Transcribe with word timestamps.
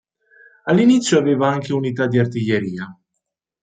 All'inizio 0.63 1.19
aveva 1.19 1.47
anche 1.49 1.73
unità 1.73 2.07
di 2.07 2.17
artiglieria. 2.17 2.87